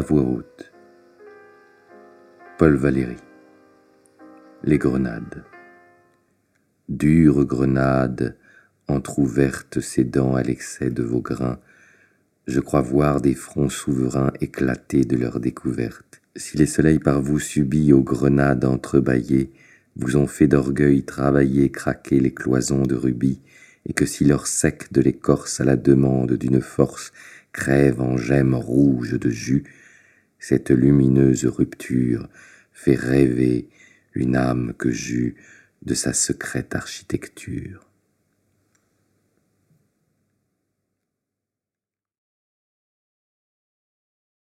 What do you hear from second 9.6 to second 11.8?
ses dents à l'excès de vos grains,